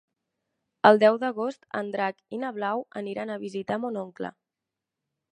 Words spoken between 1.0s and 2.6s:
deu d'agost en Drac i na